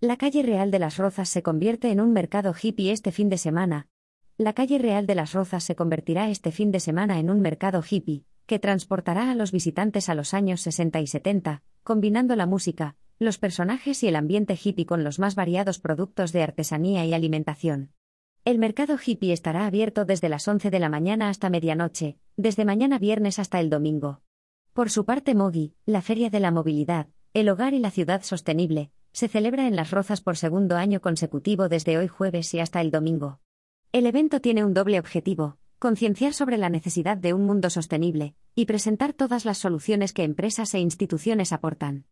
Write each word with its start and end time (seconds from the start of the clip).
La 0.00 0.16
calle 0.16 0.44
Real 0.44 0.70
de 0.70 0.78
las 0.78 0.96
Rozas 0.96 1.28
se 1.28 1.42
convierte 1.42 1.90
en 1.90 2.00
un 2.00 2.12
mercado 2.12 2.54
hippie 2.54 2.92
este 2.92 3.10
fin 3.10 3.28
de 3.28 3.36
semana. 3.36 3.88
La 4.36 4.52
calle 4.52 4.78
Real 4.78 5.08
de 5.08 5.16
las 5.16 5.32
Rozas 5.32 5.64
se 5.64 5.74
convertirá 5.74 6.30
este 6.30 6.52
fin 6.52 6.70
de 6.70 6.78
semana 6.78 7.18
en 7.18 7.30
un 7.30 7.40
mercado 7.40 7.82
hippie, 7.82 8.24
que 8.46 8.60
transportará 8.60 9.28
a 9.28 9.34
los 9.34 9.50
visitantes 9.50 10.08
a 10.08 10.14
los 10.14 10.34
años 10.34 10.60
60 10.60 11.00
y 11.00 11.08
70, 11.08 11.64
combinando 11.82 12.36
la 12.36 12.46
música, 12.46 12.94
los 13.18 13.38
personajes 13.38 14.04
y 14.04 14.06
el 14.06 14.14
ambiente 14.14 14.56
hippie 14.62 14.86
con 14.86 15.02
los 15.02 15.18
más 15.18 15.34
variados 15.34 15.80
productos 15.80 16.30
de 16.30 16.44
artesanía 16.44 17.04
y 17.04 17.12
alimentación. 17.12 17.90
El 18.44 18.60
mercado 18.60 18.98
hippie 19.04 19.32
estará 19.32 19.66
abierto 19.66 20.04
desde 20.04 20.28
las 20.28 20.46
11 20.46 20.70
de 20.70 20.78
la 20.78 20.90
mañana 20.90 21.28
hasta 21.28 21.50
medianoche, 21.50 22.18
desde 22.36 22.64
mañana 22.64 23.00
viernes 23.00 23.40
hasta 23.40 23.58
el 23.58 23.68
domingo. 23.68 24.22
Por 24.74 24.90
su 24.90 25.04
parte, 25.04 25.34
Mogi, 25.34 25.74
la 25.86 26.02
Feria 26.02 26.30
de 26.30 26.38
la 26.38 26.52
Movilidad, 26.52 27.08
el 27.34 27.48
Hogar 27.48 27.74
y 27.74 27.80
la 27.80 27.90
Ciudad 27.90 28.22
Sostenible, 28.22 28.92
se 29.12 29.28
celebra 29.28 29.66
en 29.66 29.76
Las 29.76 29.90
Rozas 29.90 30.20
por 30.20 30.36
segundo 30.36 30.76
año 30.76 31.00
consecutivo 31.00 31.68
desde 31.68 31.98
hoy 31.98 32.08
jueves 32.08 32.52
y 32.54 32.60
hasta 32.60 32.80
el 32.80 32.90
domingo. 32.90 33.40
El 33.92 34.06
evento 34.06 34.40
tiene 34.40 34.64
un 34.64 34.74
doble 34.74 34.98
objetivo, 34.98 35.58
concienciar 35.78 36.34
sobre 36.34 36.58
la 36.58 36.68
necesidad 36.68 37.16
de 37.16 37.32
un 37.32 37.46
mundo 37.46 37.70
sostenible, 37.70 38.34
y 38.54 38.66
presentar 38.66 39.12
todas 39.12 39.44
las 39.44 39.58
soluciones 39.58 40.12
que 40.12 40.24
empresas 40.24 40.74
e 40.74 40.80
instituciones 40.80 41.52
aportan. 41.52 42.04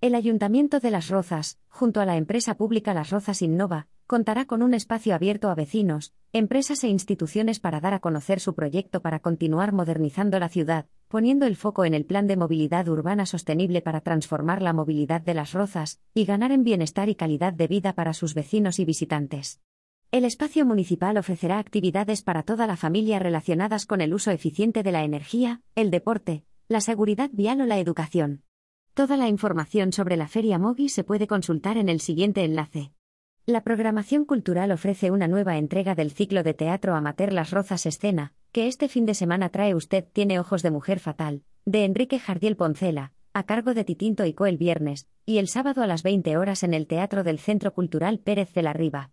El 0.00 0.14
Ayuntamiento 0.14 0.80
de 0.80 0.90
Las 0.90 1.08
Rozas, 1.08 1.58
junto 1.68 2.00
a 2.00 2.06
la 2.06 2.16
empresa 2.16 2.56
pública 2.56 2.94
Las 2.94 3.10
Rozas 3.10 3.42
Innova, 3.42 3.88
contará 4.10 4.44
con 4.44 4.64
un 4.64 4.74
espacio 4.74 5.14
abierto 5.14 5.50
a 5.50 5.54
vecinos, 5.54 6.12
empresas 6.32 6.82
e 6.82 6.88
instituciones 6.88 7.60
para 7.60 7.80
dar 7.80 7.94
a 7.94 8.00
conocer 8.00 8.40
su 8.40 8.56
proyecto 8.56 9.02
para 9.02 9.20
continuar 9.20 9.70
modernizando 9.72 10.40
la 10.40 10.48
ciudad, 10.48 10.86
poniendo 11.06 11.46
el 11.46 11.54
foco 11.54 11.84
en 11.84 11.94
el 11.94 12.04
plan 12.04 12.26
de 12.26 12.36
movilidad 12.36 12.88
urbana 12.88 13.24
sostenible 13.24 13.82
para 13.82 14.00
transformar 14.00 14.62
la 14.62 14.72
movilidad 14.72 15.20
de 15.20 15.34
Las 15.34 15.52
Rozas 15.52 16.00
y 16.12 16.24
ganar 16.24 16.50
en 16.50 16.64
bienestar 16.64 17.08
y 17.08 17.14
calidad 17.14 17.52
de 17.52 17.68
vida 17.68 17.92
para 17.92 18.12
sus 18.12 18.34
vecinos 18.34 18.80
y 18.80 18.84
visitantes. 18.84 19.60
El 20.10 20.24
espacio 20.24 20.66
municipal 20.66 21.16
ofrecerá 21.16 21.60
actividades 21.60 22.22
para 22.22 22.42
toda 22.42 22.66
la 22.66 22.76
familia 22.76 23.20
relacionadas 23.20 23.86
con 23.86 24.00
el 24.00 24.12
uso 24.12 24.32
eficiente 24.32 24.82
de 24.82 24.90
la 24.90 25.04
energía, 25.04 25.62
el 25.76 25.92
deporte, 25.92 26.42
la 26.66 26.80
seguridad 26.80 27.30
vial 27.32 27.60
o 27.60 27.64
la 27.64 27.78
educación. 27.78 28.42
Toda 28.92 29.16
la 29.16 29.28
información 29.28 29.92
sobre 29.92 30.16
la 30.16 30.26
Feria 30.26 30.58
Mogi 30.58 30.88
se 30.88 31.04
puede 31.04 31.28
consultar 31.28 31.76
en 31.76 31.88
el 31.88 32.00
siguiente 32.00 32.42
enlace. 32.42 32.90
La 33.50 33.64
programación 33.64 34.26
cultural 34.26 34.70
ofrece 34.70 35.10
una 35.10 35.26
nueva 35.26 35.58
entrega 35.58 35.96
del 35.96 36.12
ciclo 36.12 36.44
de 36.44 36.54
teatro 36.54 36.94
amateur 36.94 37.32
Las 37.32 37.50
Rozas 37.50 37.84
Escena, 37.84 38.32
que 38.52 38.68
este 38.68 38.86
fin 38.86 39.06
de 39.06 39.14
semana 39.14 39.48
trae 39.48 39.74
Usted 39.74 40.04
tiene 40.12 40.38
ojos 40.38 40.62
de 40.62 40.70
mujer 40.70 41.00
fatal, 41.00 41.42
de 41.64 41.84
Enrique 41.84 42.20
Jardiel 42.20 42.54
Poncela, 42.54 43.12
a 43.34 43.46
cargo 43.46 43.74
de 43.74 43.82
Titinto 43.82 44.24
y 44.24 44.34
Co 44.34 44.46
el 44.46 44.56
viernes, 44.56 45.08
y 45.26 45.38
el 45.38 45.48
sábado 45.48 45.82
a 45.82 45.88
las 45.88 46.04
20 46.04 46.36
horas 46.36 46.62
en 46.62 46.74
el 46.74 46.86
Teatro 46.86 47.24
del 47.24 47.40
Centro 47.40 47.74
Cultural 47.74 48.20
Pérez 48.20 48.54
de 48.54 48.62
la 48.62 48.72
Riva. 48.72 49.10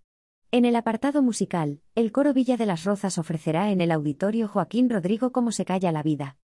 En 0.51 0.65
el 0.65 0.75
apartado 0.75 1.23
musical, 1.23 1.81
el 1.95 2.11
coro 2.11 2.31
Villa 2.31 2.57
de 2.57 2.67
las 2.67 2.83
Rozas 2.83 3.17
ofrecerá 3.17 3.71
en 3.71 3.81
el 3.81 3.89
auditorio 3.89 4.47
Joaquín 4.47 4.91
Rodrigo 4.91 5.31
Cómo 5.31 5.51
se 5.51 5.65
calla 5.65 5.91
la 5.91 6.03
vida. 6.03 6.37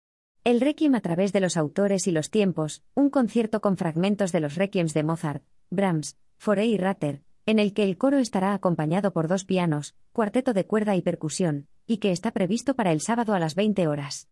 El 0.45 0.63
Requiem 0.63 0.95
a 0.95 1.03
través 1.03 1.35
de 1.35 1.41
los 1.41 1.59
autores 1.59 2.07
y 2.07 2.11
los 2.11 2.31
tiempos, 2.31 2.83
un 2.95 3.11
concierto 3.11 3.61
con 3.61 3.77
fragmentos 3.77 4.33
de 4.33 4.41
los 4.41 4.55
Requiems 4.55 4.95
de 4.95 5.03
Mozart, 5.03 5.45
Brahms, 5.69 6.17
Fauré 6.39 6.65
y 6.65 6.79
Ratter, 6.79 7.21
en 7.47 7.59
el 7.59 7.75
que 7.75 7.85
el 7.85 7.99
coro 7.99 8.19
estará 8.19 8.55
acompañado 8.55 9.13
por 9.13 9.29
dos 9.29 9.45
pianos, 9.45 9.95
cuarteto 10.13 10.53
de 10.53 10.67
cuerda 10.67 10.97
y 10.97 11.03
percusión, 11.03 11.67
y 11.87 11.99
que 11.99 12.13
está 12.13 12.31
previsto 12.31 12.75
para 12.75 12.93
el 12.93 13.01
sábado 13.01 13.35
a 13.35 13.39
las 13.39 13.55
20 13.55 13.87
horas. 13.89 14.29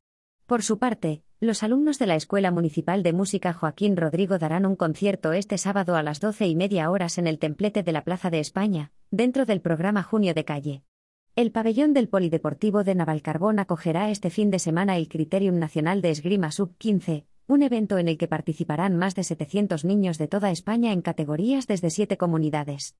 Por 0.46 0.62
su 0.62 0.78
parte, 0.78 1.22
los 1.40 1.62
alumnos 1.62 1.98
de 1.98 2.06
la 2.06 2.16
Escuela 2.16 2.50
Municipal 2.50 3.02
de 3.02 3.12
Música 3.12 3.52
Joaquín 3.52 3.96
Rodrigo 3.96 4.38
darán 4.38 4.66
un 4.66 4.76
concierto 4.76 5.32
este 5.32 5.58
sábado 5.58 5.96
a 5.96 6.02
las 6.02 6.20
12 6.20 6.46
y 6.46 6.56
media 6.56 6.90
horas 6.90 7.18
en 7.18 7.26
el 7.26 7.38
templete 7.38 7.82
de 7.82 7.92
la 7.92 8.04
Plaza 8.04 8.30
de 8.30 8.40
España, 8.40 8.92
dentro 9.10 9.46
del 9.46 9.60
programa 9.60 10.02
Junio 10.02 10.34
de 10.34 10.44
Calle. 10.44 10.82
El 11.36 11.52
pabellón 11.52 11.94
del 11.94 12.08
Polideportivo 12.08 12.82
de 12.82 12.96
Navalcarbón 12.96 13.60
acogerá 13.60 14.10
este 14.10 14.30
fin 14.30 14.50
de 14.50 14.58
semana 14.58 14.96
el 14.96 15.08
Criterium 15.08 15.58
Nacional 15.58 16.02
de 16.02 16.10
Esgrima 16.10 16.50
Sub-15, 16.50 17.24
un 17.46 17.62
evento 17.62 17.98
en 17.98 18.08
el 18.08 18.18
que 18.18 18.28
participarán 18.28 18.96
más 18.96 19.14
de 19.14 19.24
700 19.24 19.84
niños 19.84 20.18
de 20.18 20.28
toda 20.28 20.50
España 20.50 20.92
en 20.92 21.00
categorías 21.00 21.66
desde 21.66 21.90
siete 21.90 22.16
comunidades. 22.16 22.96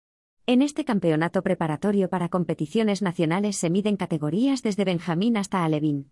En 0.53 0.62
este 0.62 0.84
campeonato 0.84 1.43
preparatorio 1.43 2.11
para 2.11 2.28
competiciones 2.28 3.03
nacionales 3.03 3.55
se 3.55 3.71
miden 3.71 3.97
categorías 3.97 4.65
desde 4.65 4.84
Benjamín 4.84 5.37
hasta 5.37 5.65
Alevín. 5.65 6.11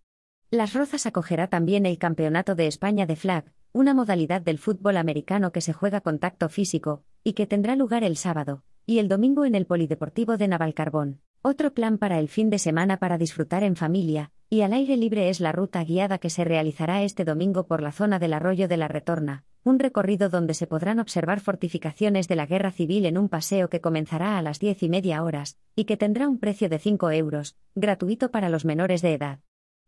Las 0.53 0.75
Rozas 0.75 1.07
acogerá 1.07 1.49
también 1.49 1.87
el 1.87 1.99
Campeonato 1.99 2.55
de 2.55 2.69
España 2.69 3.05
de 3.05 3.17
Flag, 3.17 3.53
una 3.73 3.95
modalidad 3.95 4.41
del 4.41 4.59
fútbol 4.59 4.97
americano 4.97 5.51
que 5.51 5.61
se 5.61 5.73
juega 5.73 6.03
con 6.03 6.21
tacto 6.21 6.49
físico, 6.49 7.03
y 7.25 7.33
que 7.33 7.49
tendrá 7.49 7.75
lugar 7.75 8.05
el 8.05 8.17
sábado, 8.17 8.63
y 8.87 9.01
el 9.01 9.09
domingo 9.09 9.45
en 9.45 9.57
el 9.57 9.67
Polideportivo 9.67 10.37
de 10.37 10.47
Navalcarbón. 10.47 11.21
Otro 11.43 11.75
plan 11.75 11.99
para 11.99 12.21
el 12.21 12.29
fin 12.29 12.49
de 12.49 12.61
semana 12.61 13.01
para 13.01 13.19
disfrutar 13.19 13.65
en 13.65 13.75
familia 13.75 14.31
y 14.51 14.61
al 14.61 14.73
aire 14.73 14.97
libre 14.97 15.31
es 15.31 15.41
la 15.41 15.51
ruta 15.51 15.83
guiada 15.83 16.19
que 16.19 16.31
se 16.31 16.45
realizará 16.45 17.03
este 17.03 17.25
domingo 17.25 17.67
por 17.67 17.83
la 17.83 17.91
zona 17.91 18.21
del 18.21 18.33
arroyo 18.33 18.69
de 18.69 18.77
la 18.77 18.87
Retorna, 18.87 19.45
un 19.65 19.79
recorrido 19.79 20.29
donde 20.29 20.55
se 20.55 20.67
podrán 20.67 21.01
observar 21.01 21.41
fortificaciones 21.41 22.29
de 22.29 22.37
la 22.37 22.47
guerra 22.47 22.71
civil 22.71 23.07
en 23.07 23.19
un 23.19 23.29
paseo 23.29 23.69
que 23.69 23.81
comenzará 23.81 24.39
a 24.39 24.43
las 24.43 24.59
diez 24.59 24.83
y 24.83 24.89
media 24.89 25.23
horas, 25.23 25.59
y 25.75 25.85
que 25.85 25.97
tendrá 25.97 26.29
un 26.29 26.39
precio 26.39 26.69
de 26.69 26.79
5 26.79 27.11
euros, 27.11 27.57
gratuito 27.75 28.31
para 28.31 28.49
los 28.49 28.65
menores 28.65 29.03
de 29.03 29.15
edad. 29.15 29.41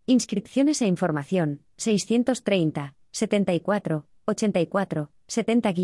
Inscripciones 0.06 0.82
e 0.82 0.86
información, 0.86 1.62
630, 1.76 2.94
74, 3.12 4.06
84, 4.26 5.10
70 5.26 5.74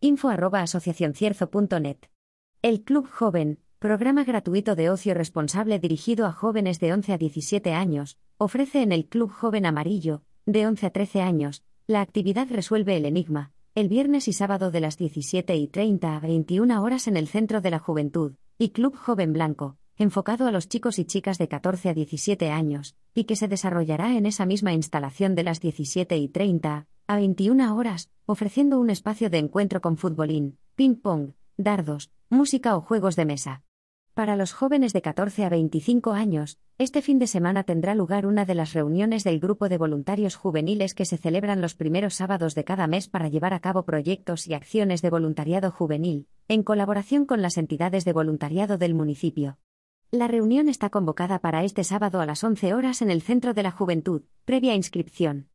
info 0.00 0.28
arroba 0.28 0.60
asociacioncierzo.net. 0.62 1.98
El 2.62 2.82
Club 2.82 3.08
Joven, 3.08 3.60
Programa 3.84 4.24
gratuito 4.24 4.76
de 4.76 4.88
ocio 4.88 5.12
responsable 5.12 5.78
dirigido 5.78 6.24
a 6.24 6.32
jóvenes 6.32 6.80
de 6.80 6.94
11 6.94 7.12
a 7.12 7.18
17 7.18 7.74
años, 7.74 8.16
ofrece 8.38 8.80
en 8.80 8.92
el 8.92 9.06
Club 9.06 9.30
Joven 9.30 9.66
Amarillo, 9.66 10.22
de 10.46 10.66
11 10.66 10.86
a 10.86 10.90
13 10.90 11.20
años, 11.20 11.62
la 11.86 12.00
actividad 12.00 12.48
Resuelve 12.48 12.96
el 12.96 13.04
Enigma, 13.04 13.52
el 13.74 13.90
viernes 13.90 14.26
y 14.28 14.32
sábado 14.32 14.70
de 14.70 14.80
las 14.80 14.96
17 14.96 15.54
y 15.54 15.68
30 15.68 16.16
a 16.16 16.20
21 16.20 16.82
horas 16.82 17.08
en 17.08 17.18
el 17.18 17.28
Centro 17.28 17.60
de 17.60 17.70
la 17.70 17.78
Juventud, 17.78 18.36
y 18.56 18.70
Club 18.70 18.96
Joven 18.96 19.34
Blanco, 19.34 19.76
enfocado 19.98 20.46
a 20.46 20.50
los 20.50 20.66
chicos 20.66 20.98
y 20.98 21.04
chicas 21.04 21.36
de 21.36 21.46
14 21.46 21.90
a 21.90 21.94
17 21.94 22.50
años, 22.50 22.96
y 23.14 23.24
que 23.24 23.36
se 23.36 23.48
desarrollará 23.48 24.16
en 24.16 24.24
esa 24.24 24.46
misma 24.46 24.72
instalación 24.72 25.34
de 25.34 25.42
las 25.42 25.60
17 25.60 26.16
y 26.16 26.28
30 26.28 26.86
a 27.06 27.16
21 27.16 27.76
horas, 27.76 28.08
ofreciendo 28.24 28.80
un 28.80 28.88
espacio 28.88 29.28
de 29.28 29.38
encuentro 29.38 29.82
con 29.82 29.98
futbolín, 29.98 30.56
ping-pong, 30.76 31.32
dardos, 31.58 32.10
música 32.30 32.76
o 32.76 32.80
juegos 32.80 33.14
de 33.14 33.26
mesa. 33.26 33.62
Para 34.14 34.36
los 34.36 34.52
jóvenes 34.52 34.92
de 34.92 35.02
14 35.02 35.44
a 35.44 35.48
25 35.48 36.12
años, 36.12 36.60
este 36.78 37.02
fin 37.02 37.18
de 37.18 37.26
semana 37.26 37.64
tendrá 37.64 37.96
lugar 37.96 38.26
una 38.26 38.44
de 38.44 38.54
las 38.54 38.72
reuniones 38.72 39.24
del 39.24 39.40
grupo 39.40 39.68
de 39.68 39.76
voluntarios 39.76 40.36
juveniles 40.36 40.94
que 40.94 41.04
se 41.04 41.16
celebran 41.16 41.60
los 41.60 41.74
primeros 41.74 42.14
sábados 42.14 42.54
de 42.54 42.62
cada 42.62 42.86
mes 42.86 43.08
para 43.08 43.26
llevar 43.26 43.54
a 43.54 43.58
cabo 43.58 43.82
proyectos 43.84 44.46
y 44.46 44.54
acciones 44.54 45.02
de 45.02 45.10
voluntariado 45.10 45.72
juvenil, 45.72 46.28
en 46.46 46.62
colaboración 46.62 47.26
con 47.26 47.42
las 47.42 47.56
entidades 47.56 48.04
de 48.04 48.12
voluntariado 48.12 48.78
del 48.78 48.94
municipio. 48.94 49.58
La 50.12 50.28
reunión 50.28 50.68
está 50.68 50.90
convocada 50.90 51.40
para 51.40 51.64
este 51.64 51.82
sábado 51.82 52.20
a 52.20 52.26
las 52.26 52.44
11 52.44 52.72
horas 52.72 53.02
en 53.02 53.10
el 53.10 53.20
Centro 53.20 53.52
de 53.52 53.64
la 53.64 53.72
Juventud, 53.72 54.22
previa 54.44 54.76
inscripción. 54.76 55.48